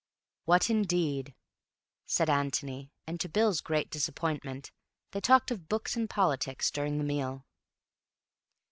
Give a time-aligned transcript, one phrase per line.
[0.45, 1.35] "What, indeed?"
[2.07, 4.71] said Antony, and to Bill's great disappointment
[5.11, 7.45] they talked of books and politics during the meal.